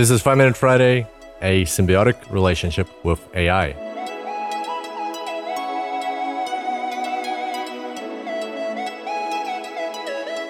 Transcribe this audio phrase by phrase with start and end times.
[0.00, 1.06] This is 5 Minute Friday,
[1.42, 3.72] a symbiotic relationship with AI.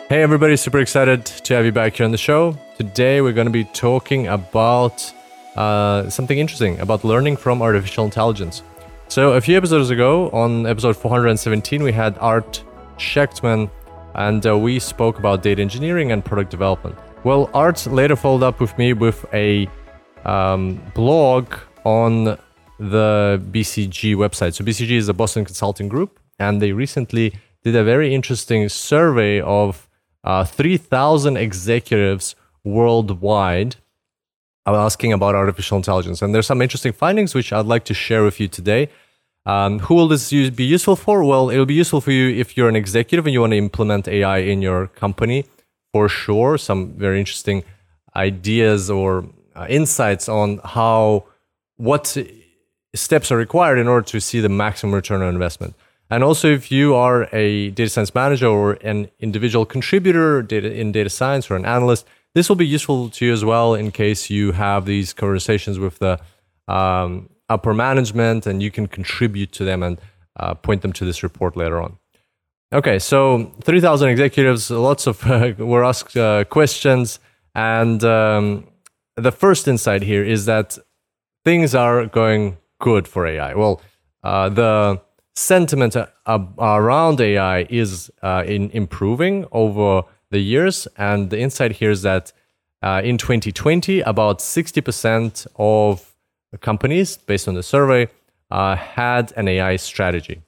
[0.08, 2.57] Hey everybody, super excited to have you back here on the show.
[2.79, 5.12] Today we're going to be talking about
[5.57, 8.62] uh, something interesting about learning from artificial intelligence.
[9.08, 12.62] So, a few episodes ago, on episode 417, we had Art
[12.98, 13.68] Shechtman
[14.14, 16.96] and uh, we spoke about data engineering and product development.
[17.23, 19.68] Well, Art later followed up with me with a
[20.25, 21.53] um, blog
[21.85, 22.39] on
[22.79, 24.54] the BCG website.
[24.54, 29.39] So, BCG is a Boston Consulting Group, and they recently did a very interesting survey
[29.43, 29.86] of
[30.25, 33.77] uh, 3,000 executives worldwide
[34.66, 36.22] asking about artificial intelligence.
[36.22, 38.89] And there's some interesting findings which I'd like to share with you today.
[39.47, 41.25] Um, who will this use, be useful for?
[41.25, 44.06] Well, it'll be useful for you if you're an executive and you want to implement
[44.06, 45.44] AI in your company,
[45.92, 46.58] for sure.
[46.58, 47.64] Some very interesting
[48.17, 51.24] ideas or uh, insights on how
[51.77, 52.16] what
[52.94, 55.74] steps are required in order to see the maximum return on investment.
[56.11, 60.91] And also, if you are a data science manager or an individual contributor data, in
[60.91, 64.28] data science or an analyst, this will be useful to you as well in case
[64.28, 66.20] you have these conversations with the
[66.66, 70.00] um, upper management and you can contribute to them and
[70.36, 71.98] uh, point them to this report later on.
[72.72, 77.18] Okay, so 3,000 executives, lots of uh, were asked uh, questions.
[77.54, 78.68] And um,
[79.16, 80.78] the first insight here is that
[81.44, 83.54] things are going good for AI.
[83.54, 83.80] Well,
[84.22, 85.00] uh, the
[85.34, 85.96] sentiment
[86.27, 90.86] around AI is in improving over the years.
[90.96, 92.32] And the insight here is that
[92.82, 96.14] uh, in 2020, about 60% of
[96.60, 98.08] companies, based on the survey,
[98.50, 100.42] uh, had an AI strategy.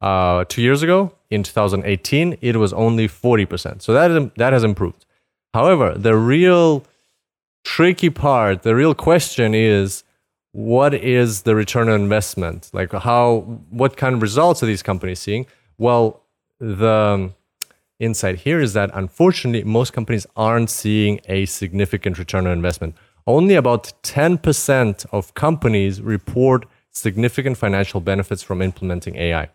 [0.00, 3.82] Uh, two years ago, in 2018, it was only 40%.
[3.82, 5.04] So that, is, that has improved.
[5.52, 6.84] However, the real
[7.64, 10.04] tricky part, the real question is
[10.52, 12.70] what is the return on investment?
[12.72, 15.46] Like how, what kind of results are these companies seeing?
[15.78, 16.22] Well,
[16.58, 17.32] the
[17.98, 22.96] insight here is that unfortunately, most companies aren't seeing a significant return on investment.
[23.26, 29.48] Only about 10% of companies report significant financial benefits from implementing AI.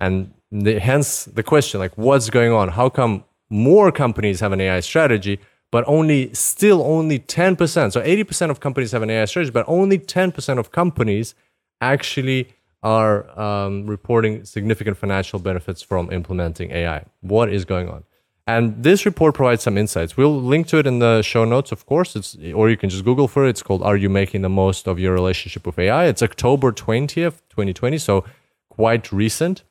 [0.00, 2.70] And the, hence the question like, what's going on?
[2.70, 7.92] How come more companies have an AI strategy, but only still only 10%.
[7.92, 11.34] So 80% of companies have an AI strategy, but only 10% of companies
[11.80, 17.04] actually are um, reporting significant financial benefits from implementing AI.
[17.20, 18.04] What is going on?
[18.46, 20.16] And this report provides some insights.
[20.16, 22.16] We'll link to it in the show notes, of course.
[22.16, 23.50] It's or you can just Google for it.
[23.50, 27.46] It's called "Are You Making the Most of Your Relationship with AI?" It's October twentieth,
[27.50, 28.24] twenty twenty, so
[28.70, 29.64] quite recent.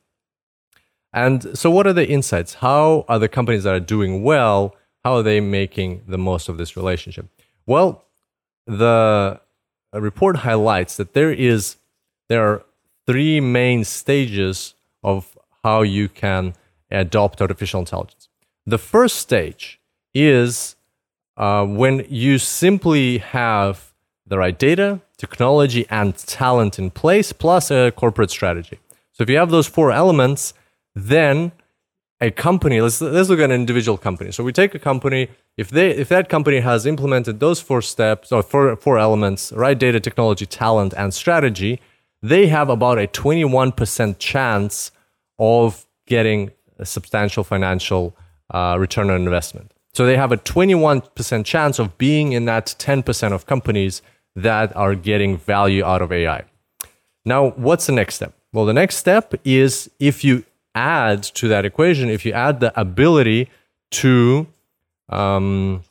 [1.24, 2.52] And so, what are the insights?
[2.56, 4.76] How are the companies that are doing well
[5.08, 7.28] how are they making the most of this relationship?
[7.66, 8.04] Well,
[8.66, 9.40] the
[9.94, 11.78] report highlights that there is
[12.28, 12.66] there are
[13.06, 16.56] three main stages of how you can
[16.92, 18.28] adopt artificial intelligence.
[18.66, 19.80] The first stage
[20.14, 20.76] is
[21.38, 23.94] uh, when you simply have
[24.26, 28.78] the right data, technology, and talent in place, plus a corporate strategy.
[29.14, 30.54] So if you have those four elements,
[30.98, 31.52] then
[32.20, 34.32] a company let's let's look at an individual company.
[34.32, 38.32] So we take a company if they if that company has implemented those four steps
[38.32, 41.80] or four, four elements right data technology talent and strategy
[42.24, 44.92] they have about a 21% chance
[45.38, 46.50] of getting
[46.80, 48.18] a substantial financial
[48.50, 49.72] uh, return on investment.
[49.94, 54.02] So they have a 21% chance of being in that 10% of companies
[54.36, 56.46] that are getting value out of ai
[57.28, 58.34] now what's the next step?
[58.54, 60.46] Well the next step is if you
[60.76, 63.50] add to that equation, if you add the ability
[63.92, 64.48] to
[65.10, 65.84] um,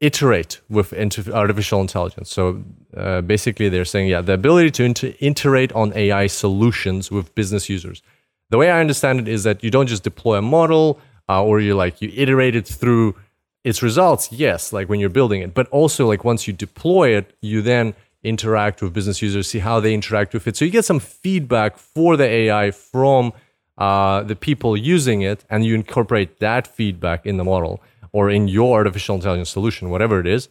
[0.00, 0.92] iterate with
[1.32, 2.30] artificial intelligence.
[2.30, 2.62] So
[2.96, 7.68] uh, basically, they're saying, yeah, the ability to inter- iterate on AI solutions with business
[7.68, 8.02] users.
[8.50, 11.60] The way I understand it is that you don't just deploy a model uh, or
[11.60, 13.16] you like you iterate it through
[13.64, 14.30] its results.
[14.30, 17.94] Yes, like when you're building it, but also like once you deploy it, you then
[18.22, 20.56] interact with business users, see how they interact with it.
[20.56, 23.32] So you get some feedback for the AI from
[23.78, 27.82] uh, the people using it and you incorporate that feedback in the model
[28.12, 30.48] or in your artificial intelligence solution, whatever it is,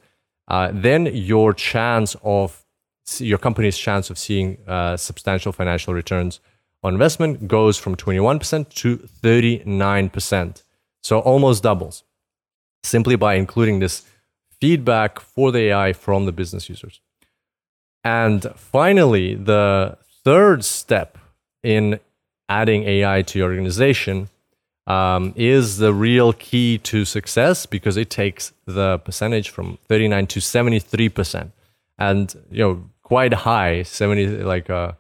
[0.50, 2.66] uh, then your chance of
[3.20, 6.40] your company's chance of seeing uh, substantial financial returns
[6.84, 10.64] on investment goes from 21% to 39%.
[11.02, 12.04] So almost doubles
[12.84, 14.04] simply by including this
[14.60, 17.00] feedback for the AI from the business users.
[18.04, 21.18] And finally, the third step
[21.62, 22.00] in
[22.60, 24.30] adding AI to your organization
[24.86, 30.40] um, is the real key to success because it takes the percentage from 39 to
[30.42, 31.52] 73 percent,
[31.98, 34.94] and you know quite high 70 like uh,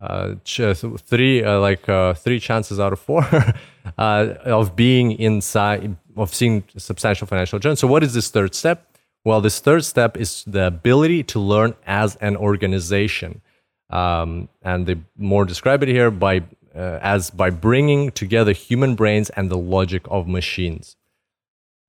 [0.00, 3.24] uh, three uh, like uh, three chances out of four
[3.98, 7.76] uh, of being inside of seeing substantial financial return.
[7.76, 8.78] So what is this third step?
[9.24, 13.40] Well, this third step is the ability to learn as an organization,
[13.88, 16.42] um, and they more describe it here by
[16.74, 20.96] uh, as by bringing together human brains and the logic of machines.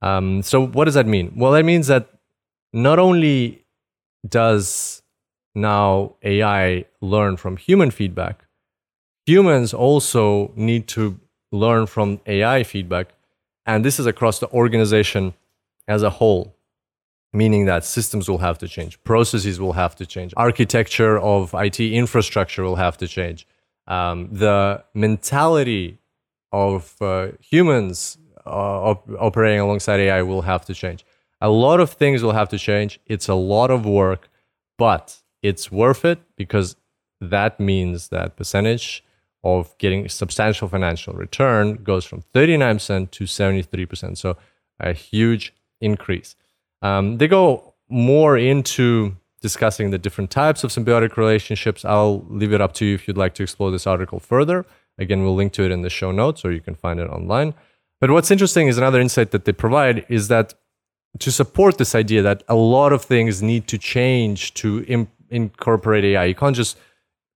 [0.01, 1.33] Um, so, what does that mean?
[1.35, 2.09] Well, that means that
[2.73, 3.65] not only
[4.27, 5.01] does
[5.55, 8.45] now AI learn from human feedback,
[9.25, 11.19] humans also need to
[11.51, 13.09] learn from AI feedback.
[13.65, 15.33] And this is across the organization
[15.87, 16.55] as a whole,
[17.31, 21.79] meaning that systems will have to change, processes will have to change, architecture of IT
[21.79, 23.47] infrastructure will have to change
[23.87, 25.99] um, the mentality
[26.51, 31.05] of uh, humans uh, op- operating alongside AI will have to change.
[31.41, 32.99] A lot of things will have to change.
[33.05, 34.29] It's a lot of work,
[34.77, 36.75] but it's worth it because
[37.19, 39.03] that means that percentage
[39.43, 44.17] of getting substantial financial return goes from 39% to 73%.
[44.17, 44.37] So
[44.79, 46.35] a huge increase.
[46.81, 51.83] Um, they go more into discussing the different types of symbiotic relationships.
[51.83, 54.65] I'll leave it up to you if you'd like to explore this article further.
[54.97, 57.53] Again, we'll link to it in the show notes or you can find it online.
[57.99, 60.53] But what's interesting is another insight that they provide is that
[61.19, 66.25] to support this idea that a lot of things need to change to incorporate AI,
[66.25, 66.77] you can't just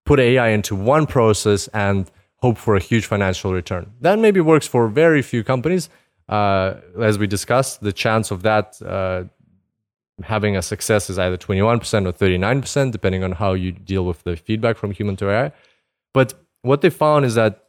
[0.06, 3.92] put AI into one process and hope for a huge financial return.
[4.00, 5.90] That maybe works for very few companies.
[6.30, 9.26] Uh, as we discussed, the chance of that uh,
[10.24, 14.36] having a success is either 21% or 39%, depending on how you deal with the
[14.36, 15.52] feedback from human to AI.
[16.14, 17.66] But what they found is that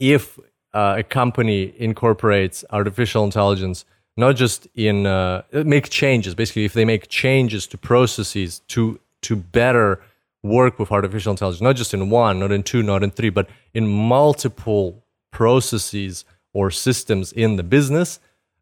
[0.00, 0.38] if
[0.72, 3.84] uh, a company incorporates artificial intelligence,
[4.16, 9.36] not just in uh, make changes, basically, if they make changes to processes to to
[9.36, 10.00] better
[10.42, 13.48] work with artificial intelligence, not just in one, not in two, not in three, but
[13.74, 16.24] in multiple processes
[16.54, 18.20] or systems in the business,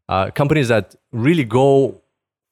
[0.09, 2.01] uh, companies that really go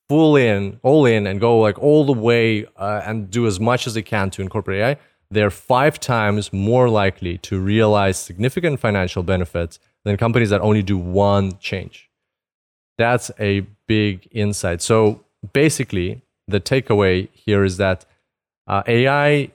[0.09, 3.87] full in, all in, and go like all the way uh, and do as much
[3.87, 4.97] as they can to incorporate AI,
[5.31, 10.97] they're five times more likely to realize significant financial benefits than companies that only do
[10.97, 12.09] one change.
[12.97, 14.81] That's a big insight.
[14.81, 15.23] So
[15.53, 18.05] basically, the takeaway here is that
[18.67, 19.51] uh, AI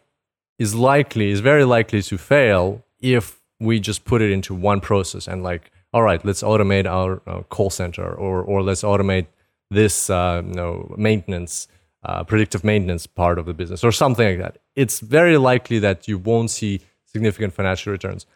[0.58, 5.28] is likely, is very likely to fail if we just put it into one process
[5.28, 9.26] and like, all right, let's automate our uh, call center or, or let's automate
[9.70, 11.68] this uh, you know, maintenance,
[12.02, 14.58] uh, predictive maintenance part of the business or something like that.
[14.76, 18.26] It's very likely that you won't see significant financial returns.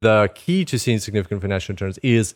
[0.00, 2.34] The key to seeing significant financial returns is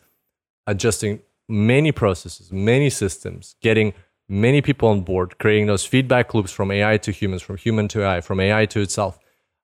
[0.66, 3.94] adjusting many processes, many systems, getting
[4.28, 8.04] many people on board, creating those feedback loops from AI to humans, from human to
[8.04, 9.18] AI, from AI to itself,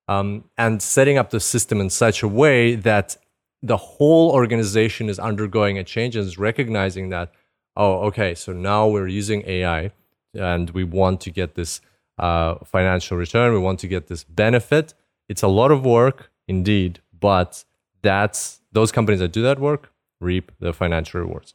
[0.09, 3.17] um, and setting up the system in such a way that
[3.63, 7.33] the whole organization is undergoing a change and is recognizing that
[7.77, 9.91] oh, okay, so now we're using AI
[10.35, 11.81] and we want to get this
[12.19, 14.95] uh, financial return, we want to get this benefit.
[15.29, 17.65] It's a lot of work indeed, but
[18.03, 19.91] that's those companies that do that work
[20.21, 21.55] reap the financial rewards.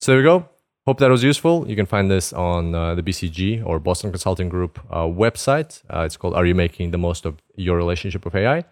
[0.00, 0.48] So there we go.
[0.86, 1.66] Hope that was useful.
[1.66, 5.82] You can find this on uh, the BCG or Boston Consulting Group uh, website.
[5.88, 8.64] Uh, it's called Are You Making the Most of Your Relationship with AI?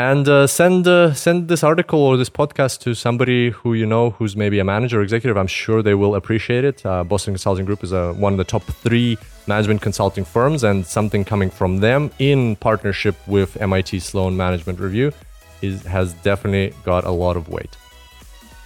[0.00, 4.10] And uh, send uh, send this article or this podcast to somebody who you know
[4.10, 5.36] who's maybe a manager or executive.
[5.36, 6.84] I'm sure they will appreciate it.
[6.86, 10.86] Uh, Boston Consulting Group is a, one of the top three management consulting firms, and
[10.86, 15.12] something coming from them in partnership with MIT Sloan Management Review
[15.60, 17.76] is has definitely got a lot of weight.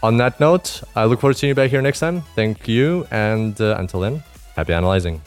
[0.04, 2.22] On that note, I look forward to seeing you back here next time.
[2.36, 4.22] Thank you, and uh, until then,
[4.54, 5.20] happy analyzing.